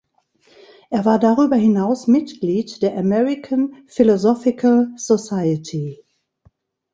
Er 0.89 1.05
war 1.05 1.19
darüber 1.19 1.55
hinaus 1.57 2.07
Mitglied 2.07 2.81
der 2.81 2.97
American 2.97 3.83
Philosophical 3.85 4.91
Society. 4.97 6.03